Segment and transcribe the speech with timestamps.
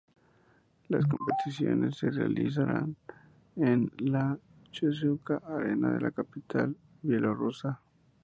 [0.87, 2.95] Las competiciones se realizarán
[3.55, 4.35] en la
[4.71, 7.79] Chyzhouka-Arena de la capital bielorrusa.